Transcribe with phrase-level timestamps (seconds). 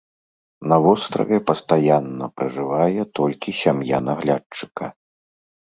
[0.71, 4.85] На востраве пастаянна пражывае толькі сям'я наглядчыка.